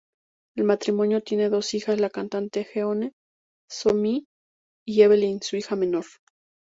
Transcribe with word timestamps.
El 0.55 0.63
matrimonio 0.63 1.21
tiene 1.21 1.49
dos 1.49 1.75
hijas, 1.75 1.99
la 1.99 2.09
cantante 2.09 2.63
Jeon 2.65 3.11
So-mi 3.69 4.25
y 4.83 5.01
Evelyn, 5.03 5.43
su 5.43 5.57
hija 5.57 5.75
menor. 5.75 6.05